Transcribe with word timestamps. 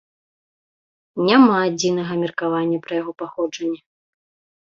Няма 1.27 1.55
адзінага 1.67 2.13
меркавання 2.21 2.77
пра 2.87 2.93
яго 3.01 3.11
паходжанне. 3.21 3.79